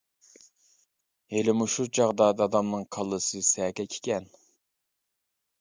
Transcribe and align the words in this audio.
ھېلىمۇ 1.33 1.67
شۇ 1.75 1.85
چاغدا 1.99 2.29
دادامنىڭ 2.39 2.87
كاللىسى 2.97 3.45
سەگەك 3.51 3.99
ئىكەن. 3.99 4.29